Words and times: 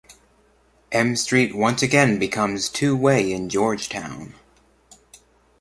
M 0.91 1.15
Street 1.15 1.53
once 1.55 1.83
again 1.83 2.17
becomes 2.17 2.69
two-way 2.69 3.31
in 3.31 3.49
Georgetown. 3.49 4.33